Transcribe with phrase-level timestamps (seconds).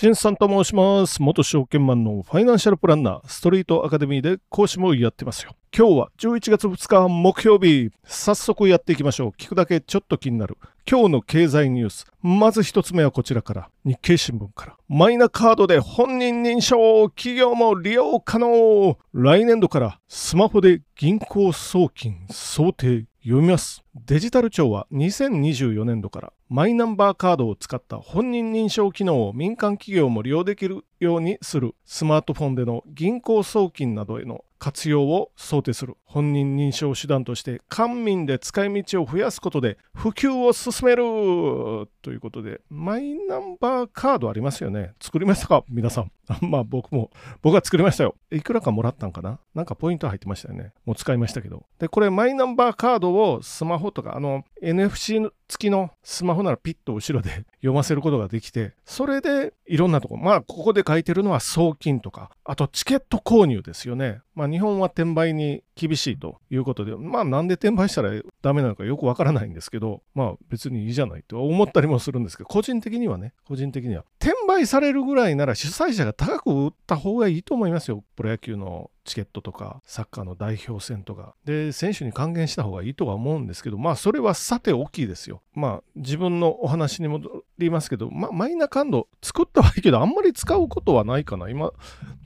[0.00, 1.20] しんさんと申します。
[1.20, 5.54] 元証券マンのファイナンシャルプランナー、ストリートアカデミーで講師もやってますよ。
[5.76, 7.90] 今日は11月2日木曜日。
[8.02, 9.30] 早速やっていきましょう。
[9.36, 10.56] 聞くだけちょっと気になる。
[10.90, 12.06] 今日の経済ニュース。
[12.22, 13.68] まず一つ目はこちらから。
[13.84, 14.76] 日経新聞から。
[14.88, 18.96] マイナカードで本人認証、企業も利用可能。
[19.12, 23.04] 来年度からスマホで銀行送金想定。
[23.22, 23.84] 読みます。
[24.06, 31.74] デジタル庁は2024年度からマイナンバーカードを使った本人認証機能を民間企業も利用できるようにする。
[31.84, 35.96] スマートフォンでの銀行送金などへの活用を想定する。
[36.04, 41.88] 本人認証手段として官民で使い道を増やすことで普及を進める。
[42.02, 44.92] ということでマイナンバーカードありますよね。
[45.00, 45.64] 作りましたか？
[45.68, 46.12] 皆さん。
[46.46, 47.10] まあ僕も
[47.42, 48.14] 僕は作りましたよ。
[48.30, 49.40] いくらかもらったんかな？
[49.54, 50.72] なんかポイント入ってましたよね。
[50.84, 51.64] もう使いましたけど。
[51.78, 64.20] でこれマイナンバーカードをスマホとかあの NFC の付きのスマホならピッと後ろで読ませることができてそれでいろんなとこまあここで書いてるのは送金とかあとチケット購入ですよね。
[64.40, 68.10] まあ日本は転売に厳しいということでまあなんで転売したら
[68.40, 74.04] ダメなのかよくわからないんですけどまあ別にいいじゃないと思ったりもするんですけど個人的にはね個人的には。
[74.18, 78.02] 転売されるぐらいなら主催者が高く売った方がいいと思いますよ。
[78.16, 81.34] プロ野球のチケットとかサッカーの代表戦とか。
[81.44, 85.42] で選手に還元した方がいいとは思うんですけどまあそれはさて大きいですよ。
[85.54, 91.50] まあ自分のお話に戻りますけど、まあ、マイナカード作ったはいいけどあんまり使うことはないかな。
[91.50, 91.72] 今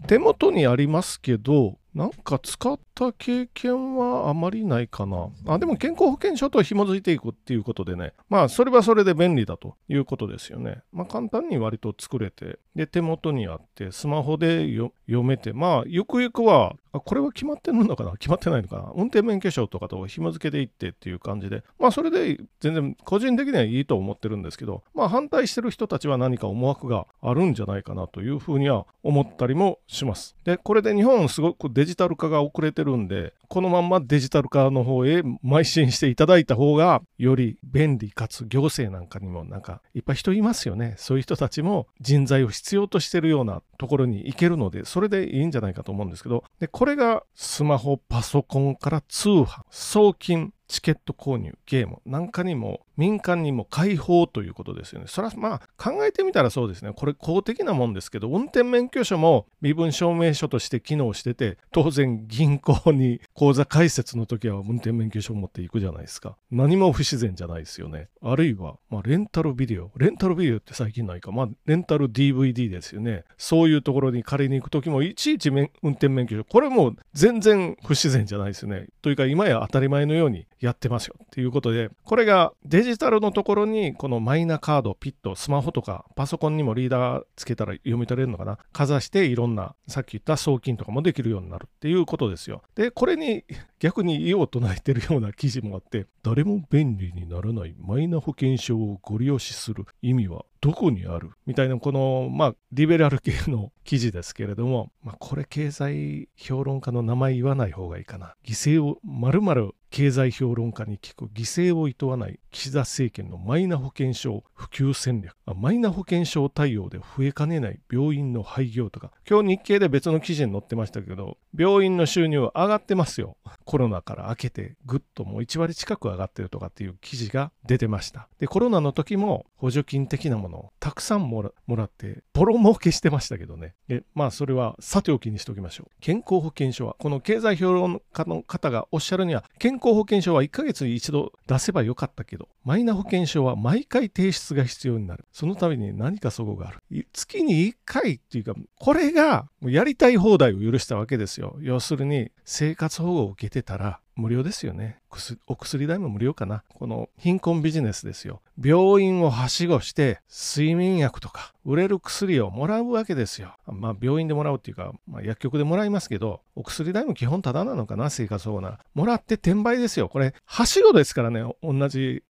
[0.06, 5.28] 手元にありますけどなんか使った経験はあまりないかな。
[5.46, 8.12] あ、でも健康保険証と紐づいていくっていうことでね。
[8.28, 10.82] まあ、それはそれで便利だということですよね。
[10.92, 14.66] まあ、簡単に割と作れて、で、手元にあって、スマホで
[15.06, 30.36] 読めて、まあ、ゆくゆくは、あ、これは決まってるのかな決まってないのかな運転免許証とかと紐付けていってっていう感じで、まあ、それで全然個人的にはいいと思ってるんですけど、まあ、反対してる人たちは何か思惑があるんじゃないかなというふうには思ったりもします。
[30.44, 40.94] で、これで日本すごくデジタル化が遅れてるんで、このまんまデジタル化の方へ邁進していただいた方が、より便利かつ行政なんかにもなんかいっぱい人いますよね。
[40.98, 55.06] そういう人たちも人材を必要としてるようなところに行けるので、それでいいんじゃないかと思うんですけど、で、ここれがスマホ、パソコンから通販、送金、チケット購入、ゲームなんかにも民間にも開放ということですよね。
[55.08, 56.92] それはまあ考えてみたらそうですね。
[56.94, 66.36] これ公的なもんですけど、運転免許証も身分証明書として機能してて、当然銀行に口座開設の時は運転免許証を持っていくじゃないですか。
[66.50, 68.08] 何も不自然じゃないですよね。
[68.22, 69.90] あるいは、まあ、レンタルビデオ。
[69.96, 71.32] レンタルビデオって最近ないか。
[71.32, 73.24] まあ、レンタル DVD ですよね。
[73.36, 76.44] そういうところに借りに行く時もいちいち運転免許証。
[76.44, 78.86] これも全然不自然じゃないですよね。
[79.02, 81.16] というか今や当たり前のようにやってますよ。
[81.22, 92.62] っていうことで、これがデジタルのところにこのマイナカード、ピット、スマホとかパソコンにもリーダーつけたら読み取れるのかなかざしていろんなさっき言った送金とかもできるようになるっていうことですよ。
[92.74, 93.44] で、これに
[93.78, 115.36] 逆に異を唱えてるような記事もあって、誰も便利にならないマイナ保険証をご利用しする意味はどこにあるみたいなこのまあリベラル系の記事ですけれども、まあ、これ経済評論家の名前言わない方がいいかな犠牲をまるまる経済評論家に聞く犠牲を厭わない岸田政権のマイナ保険証普及戦略。
[115.54, 119.12] マイナ保険証対応で増えかねない病院の廃業とか。
[119.28, 123.36] 今日日経で別の記事に載ってましたけど病院の収入上がってますよ。
[123.64, 128.28] コロナから明けてぐっともう1割近く上がってるとかっていう記事が出てました。
[128.40, 133.74] でコロナの時も補助金的なものをたくさんもらもらってボロ儲けしてましたけどね。
[133.86, 135.90] でまあそれはさておきにしておきましょう。
[136.00, 145.26] 健康保険証はこの経済評論家の方がおっしゃるには健康康保険証は1ヶ月に一度出せばよかったけどマイナ保険証は毎回提出が必要になる。
[145.32, 147.06] そのために何かそこがある。
[147.12, 151.56] 月に1回っていうかこれがやりたい放題を許したわけですよ。
[151.60, 154.98] 要するに生活保護を受けてたら無料ですよね。
[155.46, 156.62] お薬代も無料かな。
[156.74, 158.40] この貧困ビジネスですよ。
[158.62, 163.54] 病院をはしごして睡眠薬とか売れる薬をもらうわけですよ。
[163.66, 168.80] まあ病院でもらうっていうか、まあ、薬局でもらいますけどお薬代も基本タダなのかな生活保護なら。
[168.94, 170.08] もらって転売ですよ。
[170.08, 171.44] これはしごですからね。
[171.62, 172.22] 同じ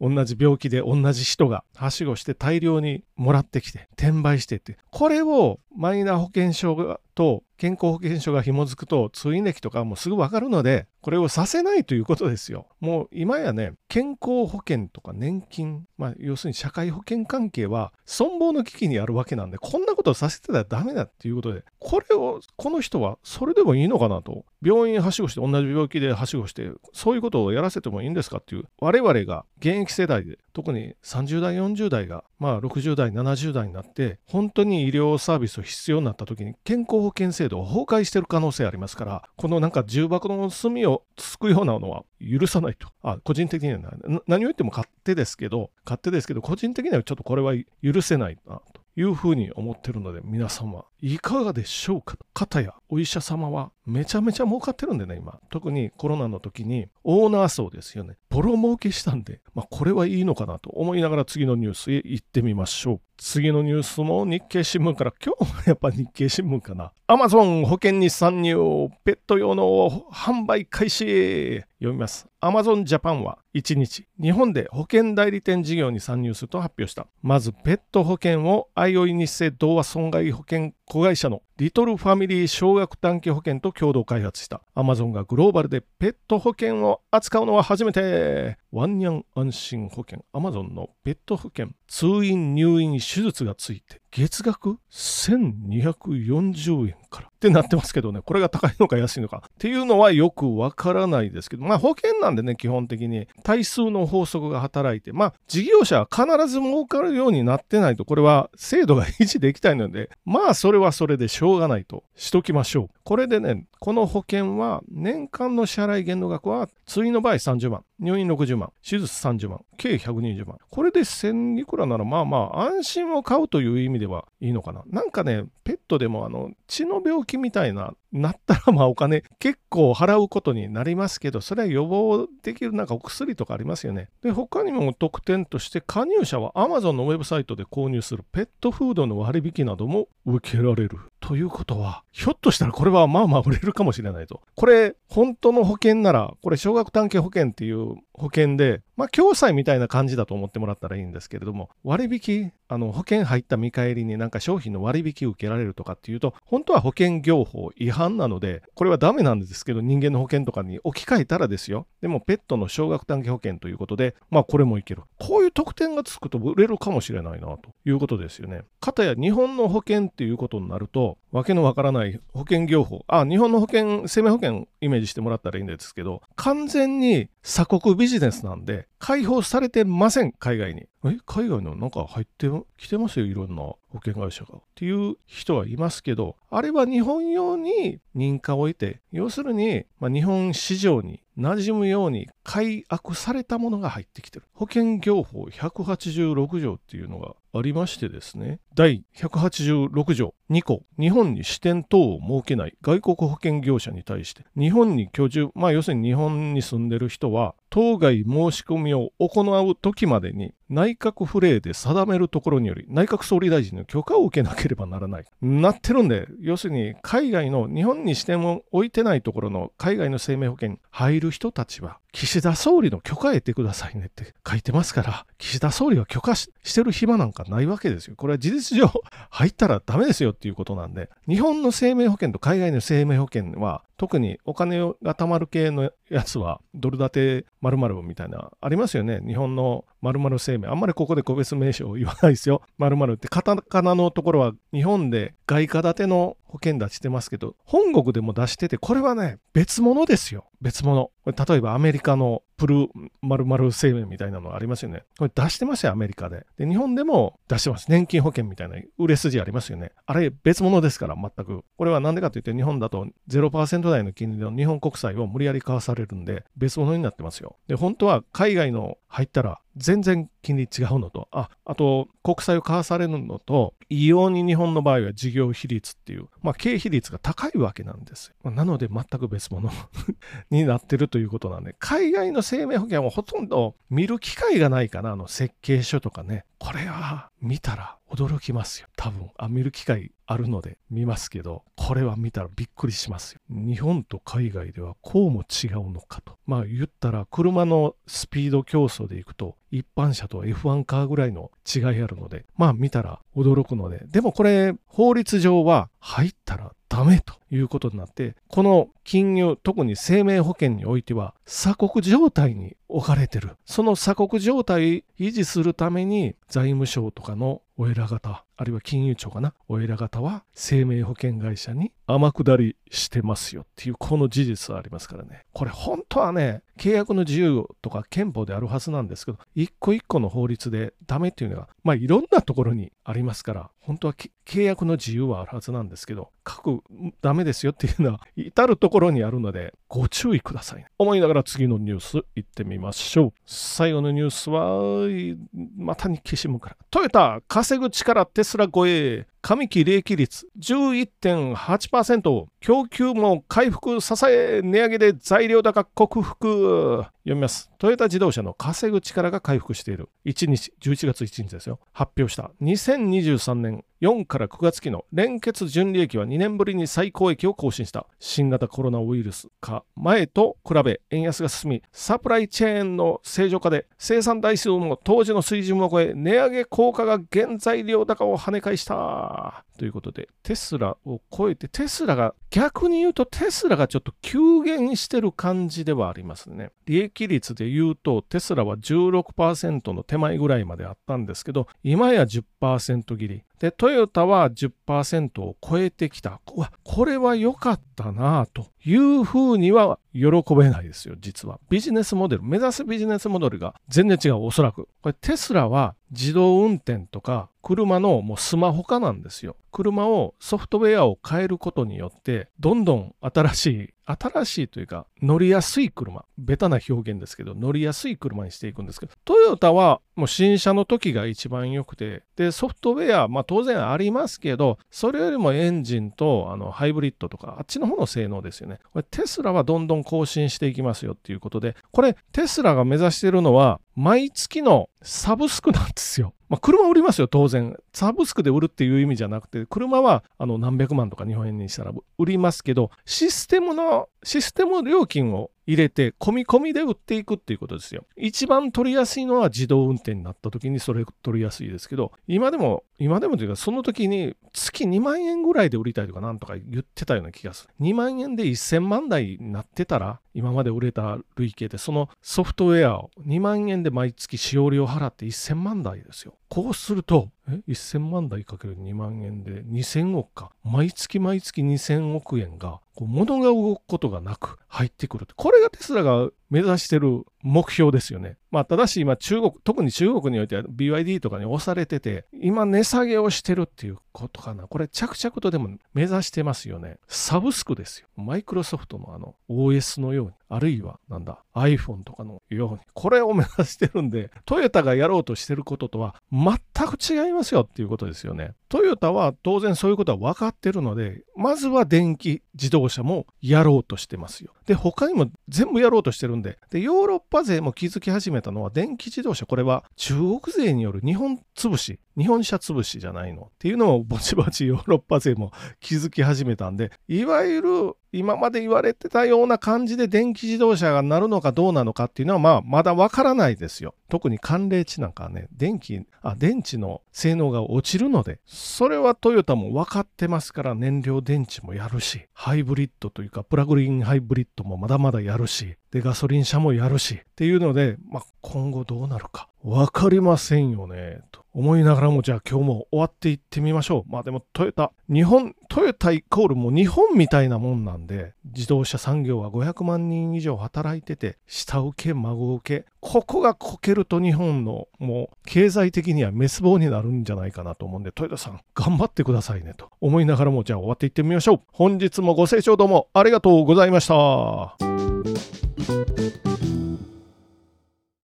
[0.00, 4.76] 同じ病気で同じ人がはしごして大量にもらってきて転売してって。
[4.90, 12.66] これをマイナ保険証と健康保険証が紐づくと通院歴とかもすぐ分かるのでこれをさせないということですよ。
[12.80, 24.44] もう今やね健康保険とか年金まあ要するに社会保険関係は存亡の危機にあるわけなんでこんなことをさせてたらダメだっていうことでこれをこの人はそれでもいいのかなと。
[24.64, 42.88] 病院はしごして同じ病気ではしごしてそういうことをやらせてもいいんですかっていう我々が現役世代で特に30代40代がまあ60代70代になって本当に医療サービスを必要になった時に健康保険制度を崩壊してる可能性ありますからこのなんか重箱の隅をつくようなのは許さないと。
[43.02, 43.80] あ個人的には
[44.26, 52.16] 何を言っても勝手ですけど勝手ですけど個人的にはちょっとこれは許せないなというふうに思ってるので皆様いかがでしょうか？
[52.32, 55.38] 方やお医者様はめちゃめちゃ儲かってるんでね今。
[55.50, 58.16] 特にコロナの時にオーナー層ですよね。
[58.30, 63.00] ボロ儲けしたんで、まあ、これはいいのかなと思いながら次のニュースへ行ってみましょう。
[63.18, 65.12] 次のニュースも日経新聞から。
[65.22, 66.92] 今日もやっぱ日経新聞かな。
[67.06, 68.56] アマゾン保険に参入
[69.04, 71.62] ペット用の販売開始。
[71.78, 72.26] 読みます。
[72.40, 77.06] アマゾンジャパンは1日日本で保険代理店事業に参入すると発表した。
[77.22, 88.58] まずペット保険を相生日生同和損害保険子会社のリトルファミリー少額短期保険と共同開発したアマゾンがグローバルでペット保険を扱うのは初めて。
[88.70, 90.24] ワンニャン安心保険。
[90.32, 94.00] アマゾンのペット保険通院入院手術がついて。
[94.14, 97.28] 月額1240円から。
[97.28, 99.42] ってなってますけどね、これが高いのか安いのか。
[99.46, 103.26] っていうのはよくわからないですけど、まあ保険なんでね、基本的に。
[103.42, 112.04] 対数の法則が働いて、まあ事業者は必ず儲かるようになってないと、これは制度が維持できないので、まあそれはそれでしょうがないと。
[112.14, 112.88] しときましょう。
[113.02, 120.58] これでね、この保険は年間の支払い限度額は通院の場合30万、入院60万、手術30万、計120万。
[120.70, 124.82] これで1000いくらならまあまあ安心を買うという意味ではいいのかな。
[124.86, 134.08] なんかね、ペットでもあの血の病気みたいななったらまあお金結構払うことになりますけど、それは予防できるなんかお薬とかありますよね。
[134.22, 140.98] で、他にも特典として加入者は Amazon のウェブサイトで購入するペットフードの割引なども受けられる。
[141.20, 144.42] ということは、ひょっとしたらこれはまあまあ売れるかもしれないと。
[144.54, 161.86] これ、本当の保険なら、これ、少額短期保険っていう保険で、まあ、共済みたいな感じだと思ってもらったらいいんですけれども、割引、あの、保険入った見返りになんか商品の割引受けられるとかっていうと、本当は保険業法違反なので、これはダメなんですけど、人間の保険とかに置き換えたらですよ。
[162.00, 165.02] でも、ペットの少額短期保険ということで、まあ、これもいける。
[165.18, 168.62] こういう特典がつくと売れるかもしれないな、ということですよね。
[168.80, 180.82] かたや日本の保険っていうことになると、わけのわからない保険業法、あ、日本の保険、生命保険イメージしてもらったらいいんですけど、完全に鎖国ビジネスなんで、解放されてません、海外に。
[181.04, 184.58] え、海外のなんか入ってきてますよ、いろんな保険会社が。
[184.58, 194.46] っていう人はいますけど、あれは日本用に認可を置いて、要するに、まあ、日本市場に馴染むように改悪されたものが入ってきてる。
[194.54, 200.34] 保険業法186条っていうのがありましてですね、第186条。
[200.50, 215.24] 2項、日本に支店等を設けない外国保険業者に対して、日本に居住、まあ要するに日本に住んでる人は、当該申し込みを行う時までに内閣府令で定めるところにより内閣総理大臣の許可を受けなければならない。
[215.42, 228.14] なってるんで、要するに海外の日本に視点を置いてないところの海外の生命保険に入る人たちは岸田総理の許可を得てくださいねって書いてますから、岸田総理は許可してる暇なんかないわけですよ。
[228.14, 228.88] これは事実上
[229.30, 237.08] 入ったらダメですよっていうことなんで、日本の生命保険と海外の生命保険は特にお金が貯まる系のやつはドル建
[237.42, 239.20] て〇〇みたいなありますよね。
[239.26, 240.68] 日本の〇〇生命。
[240.68, 242.62] あんまりここで個別名称を言わないですよ。
[242.78, 250.44] 〇〇ってカタカナのところは日本で外貨建ての保険出してますけど、本国でも出してて、これはね、別物ですよ。
[250.60, 251.10] 別物。
[251.24, 252.88] これ例えばアメリカのプル
[253.22, 255.02] 〇〇生命みたいなのありますよね。
[255.18, 256.46] これ出してますよ、アメリカで。
[256.56, 257.90] で、日本でも出してます。
[257.90, 259.90] 年金保険みたいな売れ筋ありますよね。
[260.06, 261.64] あれ別物ですから、全く。
[261.76, 267.56] これはなんでかというと、日本だと0%台の金利の日本国債を無理やり買わされるんで、別物になってますよ。
[267.66, 278.50] で、本当は海外の入ったら全然金利違うのと、あ、あと国債を買わされるのと、異様に日本の場合は事業比率っていう、まあ経費率が高いわけなんですよ。
[278.50, 279.70] なので全く別物
[280.50, 286.44] になってるということなんで、海外の生命保険はほとんど見る機会がないかな、あの設計書とかね。
[286.58, 288.88] これは見たら驚きますよ。
[288.96, 293.40] 多分、あ、見る機会あるので見ますけど、これは見たらびっくりしますよ。
[293.50, 296.38] 日本と海外ではこうも違うのかと。
[296.46, 313.56] まあ言ったら車のスピード競争でいくと一般車と F1 カーぐらいの違いあるので、まあ見たら驚くので、でもこれ法律上は入ったらダメということになって、この金融、特に生命保険においては鎖国状態に置かれてる。
[313.64, 325.44] その鎖国状態維持するために財務省とかのお偉方、あるいは金融庁かな、お偉方は生命保険会社に天下りしてますよっていうこの事実はありますからね。
[325.52, 334.14] これ本当はね、契約の自由とか憲法であるはずなんですけど、一個一個の法律でダメっていうのが、まあいろんなところにありますから、本当は
[334.46, 336.82] 契約の自由はあるはずなんですけど、書く
[337.22, 343.32] ダメですよっていうのは至るところにあるので、ご注意ください、思いながら次のニュース行ってみましょう。
[343.46, 345.44] 最後のニュースは、
[345.76, 346.76] また日経新聞から。
[346.90, 349.26] トヨタ、稼ぐ力テスラ超え。
[349.46, 357.70] 上期利益率11.8%供給も回復支え値上げで材料高克服読みます。
[357.78, 360.08] トヨタ自動車の稼ぐ力が回復している。
[360.24, 361.78] 1日、11月1日ですよ。
[361.92, 362.50] 発表した。
[362.62, 368.06] 2023年4から9月期の連結純利益は2年ぶりに最高益を更新した。
[368.18, 379.33] 新型コロナウイルス化前と比べ円安が進み、サプライチェーンの正常化で生産台数も当時の水準を超え、値上げ効果が原材料高を跳ね返した。
[379.78, 386.70] ということで、テスラを超えて、テスラが、逆に言うとテスラがちょっと急減してる感じではありますね。
[386.86, 393.42] 利益率で言うと、テスラは16%の手前ぐらいまであったんですけど、今や10%切り。
[393.58, 396.40] で、トヨタは10%を超えてきた。
[396.54, 401.58] うわ、これは良かったなというふうには喜べないですよ、実は。
[401.70, 404.86] ビジネスモデル、目指すビジネスモデルが全然違う、おそらく。
[405.02, 409.56] これテスラは自動運転とか車のもうスマホ化なんですよ。
[409.74, 436.34] 車をソフトウェアを変えることによってどんどん新しい新しいというか乗りやすい車ベタな表現ですけど乗りやすい車にしていくんですけどトヨタはもう新車の時が一番良くてでソフトウェアまあ当然ありますけどそれよりもエンジンとあのハイブリッドとかあっちの方の性能ですよねこれテスラはどんどん更新していきますよっていうことでこれテスラが目指してるのは毎月のサブスクなんですよ。
[436.48, 437.76] まあ、車売りますよ、当然。
[437.92, 448.04] サブスクで売るっていう意味じゃなくて、車はあの何百万とか日本円にしたら売りますけど、システムの、システム料金を入れて、込み込みで売っていくっていうことですよ。
[448.16, 457.74] 一番取りやすいのは自動運転になった時にそれ取りやすいですけど、今でも、今でもというか、その時に月2万円ぐらいで売りたいとかなんとか言ってたような気がする。
[457.80, 466.34] 2万円で1000万台になってたら、今まで売れた累計で、そのソフトウェアを2万円で毎月使用料払って1000万台ですよ。
[466.48, 470.50] こうすると、え1000万台かける2万円で2000億か。
[470.62, 475.26] 毎月毎月2000億円がこう物が動くことがなく入ってくる。
[475.36, 478.38] これがテスラが目指してる目標ですよね。
[478.54, 484.68] まあ、ただし今中国、特に中国においては BYD とかに押されてて、今値下げをしてるっていうことかな。
[484.68, 486.98] これ着々とでも目指してますよね。
[487.08, 488.06] サブスクですよ。
[488.16, 498.52] マイクロソフトのあの OS のように、あるいはなんだ、iPhone とかのように、これを目指してるんで、トヨタがやろうとしてることとは全く違いますよっていうことですよね。
[498.68, 504.52] トヨタは当然そういうことは分かってるので、まずは電気自動車もやろうとしてますよ。
[504.66, 523.96] で、他にも全部やろうとしてるんで、で、ヨーロッパ勢も気づき始めたのは、電気自動車、これは中国勢による日本潰し、日本車潰しじゃないのっていうのをぼちぼちヨーロッパ勢も気づき始めたんで、いわゆる今まで言われてたような感じで電気自動車がなるのかどうなのかっていうのは、まあ、まだわからないですよ。
[524.08, 539.48] 特に寒冷地なんかはね、電気、あ、電池の性能が落ちるので、それはトヨタも分かってますから燃料電池もやるし、ハイブリッドというか、プラグインハイブリッドもまだまだやるし、で、ガソリン車もやるし、っていうので、まあ、今後どうなるか。
[539.64, 544.12] わかりませんよね、と思いながらも、じゃあ今日も終わっていってみましょう。
[544.12, 561.60] まあでもトヨタ、日本、トヨタイコールもう日本みたいなもんなんで、自動車産業は500万人以上働いてて、下請け、孫請け、ここがこけると日本のもう経済的には滅亡になるんじゃないかなと思うんで、トヨタさん頑張ってくださいねと思いながらも、じゃあ終わっていってみましょう。
[561.72, 565.03] 本日もご清聴どうもありがとうございました。